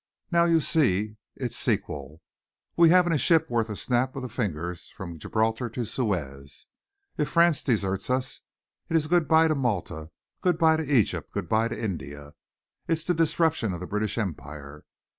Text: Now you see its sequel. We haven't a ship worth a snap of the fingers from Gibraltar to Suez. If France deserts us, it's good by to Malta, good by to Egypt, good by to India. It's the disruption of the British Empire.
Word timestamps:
Now 0.31 0.45
you 0.45 0.61
see 0.61 1.17
its 1.35 1.55
sequel. 1.55 2.23
We 2.75 2.89
haven't 2.89 3.13
a 3.13 3.19
ship 3.19 3.51
worth 3.51 3.69
a 3.69 3.75
snap 3.75 4.15
of 4.15 4.23
the 4.23 4.29
fingers 4.29 4.89
from 4.89 5.19
Gibraltar 5.19 5.69
to 5.69 5.85
Suez. 5.85 6.65
If 7.19 7.29
France 7.29 7.61
deserts 7.63 8.09
us, 8.09 8.41
it's 8.89 9.05
good 9.05 9.27
by 9.27 9.47
to 9.47 9.53
Malta, 9.53 10.09
good 10.41 10.57
by 10.57 10.77
to 10.77 10.83
Egypt, 10.91 11.31
good 11.31 11.47
by 11.47 11.67
to 11.67 11.79
India. 11.79 12.33
It's 12.87 13.03
the 13.03 13.13
disruption 13.13 13.73
of 13.75 13.79
the 13.79 13.85
British 13.85 14.17
Empire. 14.17 14.85